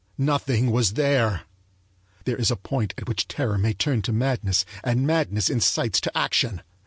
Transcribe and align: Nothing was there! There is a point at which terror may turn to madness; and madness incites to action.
Nothing 0.17 0.71
was 0.71 0.93
there! 0.93 1.41
There 2.25 2.35
is 2.35 2.49
a 2.49 2.55
point 2.55 2.95
at 2.97 3.07
which 3.07 3.27
terror 3.27 3.59
may 3.59 3.73
turn 3.75 4.01
to 4.01 4.11
madness; 4.11 4.65
and 4.83 5.05
madness 5.05 5.47
incites 5.47 6.01
to 6.01 6.17
action. 6.17 6.63